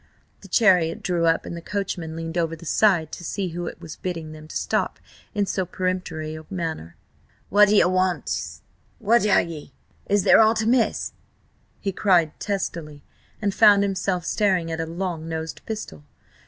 [0.39, 3.79] The chariot drew up and the coachman leaned over the side to see who it
[3.79, 4.99] was bidding them to stop
[5.35, 6.95] in so peremptory a manner.
[7.49, 8.61] "What d'ye want7
[8.99, 9.73] Who are ye?
[10.07, 11.13] Is there aught amiss?"
[11.79, 13.03] he cried testily,
[13.43, 16.03] and found himself staring at a long nosed pistol.